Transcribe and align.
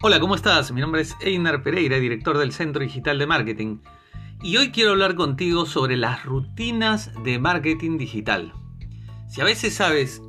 Hola, 0.00 0.20
¿cómo 0.20 0.36
estás? 0.36 0.70
Mi 0.70 0.80
nombre 0.80 1.00
es 1.00 1.16
Einar 1.22 1.64
Pereira, 1.64 1.98
director 1.98 2.38
del 2.38 2.52
Centro 2.52 2.84
Digital 2.84 3.18
de 3.18 3.26
Marketing. 3.26 3.78
Y 4.44 4.56
hoy 4.56 4.70
quiero 4.70 4.92
hablar 4.92 5.16
contigo 5.16 5.66
sobre 5.66 5.96
las 5.96 6.24
rutinas 6.24 7.10
de 7.24 7.40
marketing 7.40 7.98
digital. 7.98 8.52
Si 9.26 9.40
a 9.40 9.44
veces 9.44 9.74
sabes 9.74 10.22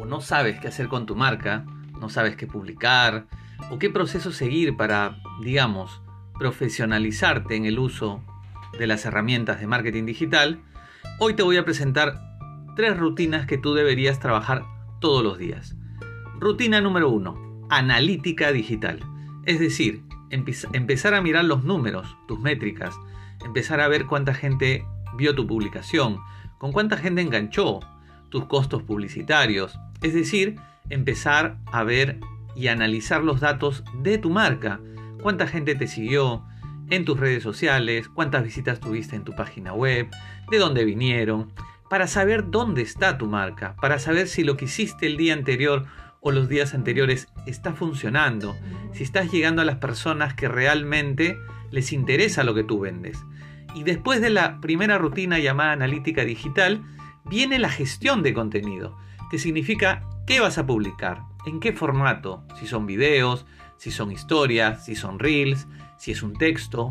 o 0.00 0.04
no 0.04 0.20
sabes 0.20 0.60
qué 0.60 0.68
hacer 0.68 0.86
con 0.86 1.06
tu 1.06 1.16
marca, 1.16 1.66
no 2.00 2.08
sabes 2.08 2.36
qué 2.36 2.46
publicar 2.46 3.26
o 3.68 3.80
qué 3.80 3.90
proceso 3.90 4.30
seguir 4.30 4.76
para, 4.76 5.18
digamos, 5.42 6.02
profesionalizarte 6.38 7.56
en 7.56 7.66
el 7.66 7.80
uso 7.80 8.22
de 8.78 8.86
las 8.86 9.06
herramientas 9.06 9.58
de 9.58 9.66
marketing 9.66 10.06
digital, 10.06 10.62
hoy 11.18 11.34
te 11.34 11.42
voy 11.42 11.56
a 11.56 11.64
presentar 11.64 12.14
tres 12.76 12.96
rutinas 12.96 13.44
que 13.44 13.58
tú 13.58 13.74
deberías 13.74 14.20
trabajar 14.20 14.62
todos 15.00 15.24
los 15.24 15.36
días. 15.36 15.74
Rutina 16.38 16.80
número 16.80 17.10
uno, 17.10 17.66
analítica 17.70 18.52
digital. 18.52 19.15
Es 19.46 19.60
decir, 19.60 20.02
empezar 20.30 21.14
a 21.14 21.20
mirar 21.20 21.44
los 21.44 21.62
números, 21.62 22.16
tus 22.26 22.40
métricas, 22.40 22.96
empezar 23.44 23.80
a 23.80 23.86
ver 23.86 24.06
cuánta 24.06 24.34
gente 24.34 24.84
vio 25.16 25.36
tu 25.36 25.46
publicación, 25.46 26.18
con 26.58 26.72
cuánta 26.72 26.96
gente 26.96 27.22
enganchó, 27.22 27.80
tus 28.28 28.46
costos 28.46 28.82
publicitarios, 28.82 29.78
es 30.02 30.14
decir, 30.14 30.56
empezar 30.90 31.58
a 31.66 31.84
ver 31.84 32.18
y 32.56 32.68
analizar 32.68 33.22
los 33.22 33.38
datos 33.38 33.84
de 34.02 34.18
tu 34.18 34.30
marca, 34.30 34.80
cuánta 35.22 35.46
gente 35.46 35.76
te 35.76 35.86
siguió 35.86 36.42
en 36.90 37.04
tus 37.04 37.18
redes 37.18 37.44
sociales, 37.44 38.08
cuántas 38.08 38.42
visitas 38.42 38.80
tuviste 38.80 39.14
en 39.14 39.24
tu 39.24 39.34
página 39.34 39.72
web, 39.72 40.08
de 40.50 40.58
dónde 40.58 40.84
vinieron, 40.84 41.52
para 41.88 42.08
saber 42.08 42.50
dónde 42.50 42.82
está 42.82 43.16
tu 43.16 43.26
marca, 43.26 43.76
para 43.80 44.00
saber 44.00 44.26
si 44.26 44.42
lo 44.42 44.56
que 44.56 44.64
hiciste 44.64 45.06
el 45.06 45.16
día 45.16 45.34
anterior 45.34 45.86
o 46.26 46.32
los 46.32 46.48
días 46.48 46.74
anteriores 46.74 47.28
está 47.46 47.72
funcionando, 47.72 48.56
si 48.92 49.04
estás 49.04 49.30
llegando 49.30 49.62
a 49.62 49.64
las 49.64 49.76
personas 49.76 50.34
que 50.34 50.48
realmente 50.48 51.38
les 51.70 51.92
interesa 51.92 52.42
lo 52.42 52.52
que 52.52 52.64
tú 52.64 52.80
vendes. 52.80 53.16
Y 53.76 53.84
después 53.84 54.20
de 54.20 54.30
la 54.30 54.60
primera 54.60 54.98
rutina 54.98 55.38
llamada 55.38 55.70
analítica 55.70 56.24
digital, 56.24 56.82
viene 57.24 57.60
la 57.60 57.68
gestión 57.68 58.24
de 58.24 58.34
contenido, 58.34 58.98
que 59.30 59.38
significa 59.38 60.02
qué 60.26 60.40
vas 60.40 60.58
a 60.58 60.66
publicar, 60.66 61.20
en 61.46 61.60
qué 61.60 61.72
formato, 61.72 62.42
si 62.58 62.66
son 62.66 62.86
videos, 62.86 63.46
si 63.76 63.92
son 63.92 64.10
historias, 64.10 64.84
si 64.84 64.96
son 64.96 65.20
reels, 65.20 65.68
si 65.96 66.10
es 66.10 66.24
un 66.24 66.32
texto, 66.32 66.88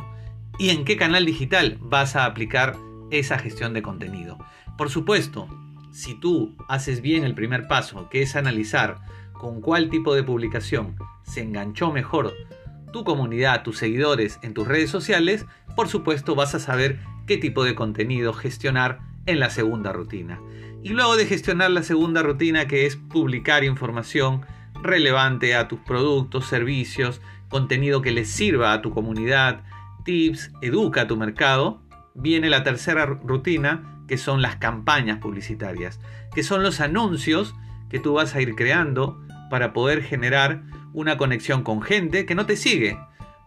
y 0.58 0.70
en 0.70 0.86
qué 0.86 0.96
canal 0.96 1.26
digital 1.26 1.78
vas 1.82 2.16
a 2.16 2.24
aplicar 2.24 2.78
esa 3.12 3.38
gestión 3.38 3.74
de 3.74 3.82
contenido. 3.82 4.38
Por 4.78 4.90
supuesto, 4.90 5.50
si 5.92 6.14
tú 6.14 6.56
haces 6.68 7.02
bien 7.02 7.24
el 7.24 7.36
primer 7.36 7.68
paso, 7.68 8.10
que 8.10 8.22
es 8.22 8.38
analizar 8.38 9.00
con 9.38 9.62
cuál 9.62 9.90
tipo 9.90 10.16
de 10.16 10.24
publicación 10.24 10.96
se 11.24 11.42
enganchó 11.42 11.92
mejor 11.92 12.34
tu 12.92 13.04
comunidad, 13.04 13.64
tus 13.64 13.78
seguidores 13.78 14.40
en 14.42 14.54
tus 14.54 14.68
redes 14.68 14.90
sociales, 14.90 15.46
por 15.76 15.90
supuesto 15.90 16.34
vas 16.34 16.56
a 16.56 16.60
saber 16.60 17.00
qué 17.28 17.38
tipo 17.38 17.64
de 17.66 17.76
contenido 17.76 18.32
gestionar 18.32 19.00
en 19.26 19.40
la 19.40 19.50
segunda 19.50 19.92
rutina. 19.92 20.40
Y 20.82 20.90
luego 20.90 21.18
de 21.18 21.26
gestionar 21.26 21.72
la 21.72 21.84
segunda 21.84 22.22
rutina 22.24 22.68
que 22.68 22.86
es 22.86 22.96
publicar 22.96 23.64
información 23.64 24.46
relevante 24.82 25.56
a 25.56 25.68
tus 25.68 25.80
productos, 25.80 26.46
servicios, 26.46 27.22
contenido 27.50 28.02
que 28.02 28.12
les 28.12 28.30
sirva 28.30 28.72
a 28.72 28.82
tu 28.82 28.92
comunidad, 28.92 29.64
tips, 30.06 30.52
educa 30.62 31.02
a 31.02 31.08
tu 31.08 31.18
mercado, 31.18 31.82
viene 32.14 32.50
la 32.50 32.64
tercera 32.64 33.06
rutina 33.06 34.04
que 34.08 34.18
son 34.18 34.42
las 34.42 34.56
campañas 34.56 35.20
publicitarias, 35.20 36.00
que 36.34 36.44
son 36.44 36.64
los 36.64 36.80
anuncios 36.80 37.56
que 37.90 38.00
tú 38.00 38.14
vas 38.14 38.36
a 38.36 38.42
ir 38.42 38.56
creando 38.56 39.25
para 39.50 39.74
poder 39.74 40.04
generar 40.04 40.64
una 40.94 41.18
conexión 41.18 41.64
con 41.64 41.82
gente 41.82 42.26
que 42.26 42.36
no 42.36 42.46
te 42.46 42.56
sigue, 42.56 42.98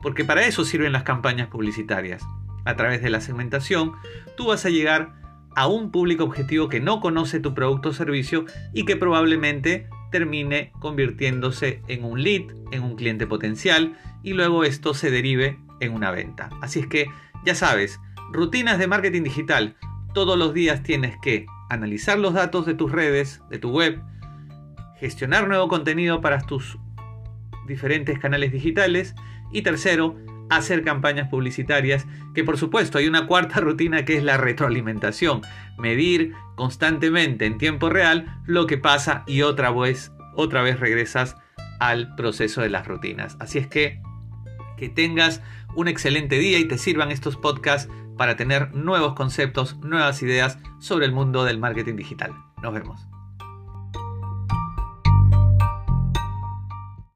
porque 0.02 0.24
para 0.24 0.46
eso 0.46 0.64
sirven 0.64 0.92
las 0.92 1.02
campañas 1.02 1.48
publicitarias. 1.48 2.22
A 2.64 2.76
través 2.76 3.02
de 3.02 3.10
la 3.10 3.20
segmentación, 3.20 3.92
tú 4.36 4.46
vas 4.48 4.64
a 4.64 4.70
llegar 4.70 5.14
a 5.56 5.66
un 5.66 5.90
público 5.90 6.24
objetivo 6.24 6.68
que 6.68 6.80
no 6.80 7.00
conoce 7.00 7.40
tu 7.40 7.54
producto 7.54 7.88
o 7.88 7.92
servicio 7.92 8.44
y 8.72 8.84
que 8.84 8.96
probablemente 8.96 9.88
termine 10.10 10.72
convirtiéndose 10.78 11.82
en 11.88 12.04
un 12.04 12.22
lead, 12.22 12.42
en 12.70 12.82
un 12.82 12.96
cliente 12.96 13.26
potencial 13.26 13.98
y 14.22 14.34
luego 14.34 14.64
esto 14.64 14.94
se 14.94 15.10
derive 15.10 15.58
en 15.80 15.92
una 15.92 16.10
venta. 16.10 16.50
Así 16.60 16.80
es 16.80 16.86
que 16.86 17.08
ya 17.44 17.54
sabes, 17.54 18.00
rutinas 18.32 18.78
de 18.78 18.86
marketing 18.86 19.22
digital. 19.22 19.76
Todos 20.14 20.38
los 20.38 20.54
días 20.54 20.82
tienes 20.82 21.16
que 21.20 21.46
analizar 21.70 22.18
los 22.18 22.34
datos 22.34 22.66
de 22.66 22.74
tus 22.74 22.92
redes, 22.92 23.42
de 23.50 23.58
tu 23.58 23.70
web, 23.70 24.00
gestionar 25.00 25.48
nuevo 25.48 25.68
contenido 25.68 26.20
para 26.20 26.40
tus 26.40 26.78
diferentes 27.66 28.18
canales 28.18 28.52
digitales 28.52 29.14
y 29.52 29.62
tercero, 29.62 30.16
hacer 30.50 30.82
campañas 30.82 31.28
publicitarias, 31.28 32.06
que 32.34 32.44
por 32.44 32.56
supuesto 32.56 32.98
hay 32.98 33.06
una 33.06 33.26
cuarta 33.26 33.60
rutina 33.60 34.04
que 34.04 34.16
es 34.16 34.24
la 34.24 34.36
retroalimentación, 34.36 35.42
medir 35.78 36.32
constantemente 36.56 37.46
en 37.46 37.58
tiempo 37.58 37.90
real 37.90 38.40
lo 38.46 38.66
que 38.66 38.78
pasa 38.78 39.24
y 39.26 39.42
otra 39.42 39.70
vez, 39.70 40.12
otra 40.34 40.62
vez 40.62 40.80
regresas 40.80 41.36
al 41.80 42.14
proceso 42.16 42.60
de 42.60 42.70
las 42.70 42.86
rutinas. 42.86 43.36
Así 43.40 43.58
es 43.58 43.66
que 43.66 44.00
que 44.78 44.88
tengas 44.88 45.42
un 45.74 45.88
excelente 45.88 46.38
día 46.38 46.58
y 46.58 46.64
te 46.64 46.78
sirvan 46.78 47.10
estos 47.10 47.36
podcasts 47.36 47.92
para 48.16 48.36
tener 48.36 48.74
nuevos 48.74 49.14
conceptos, 49.14 49.76
nuevas 49.78 50.22
ideas 50.22 50.58
sobre 50.78 51.04
el 51.04 51.12
mundo 51.12 51.44
del 51.44 51.58
marketing 51.58 51.96
digital. 51.96 52.32
Nos 52.62 52.72
vemos. 52.72 53.17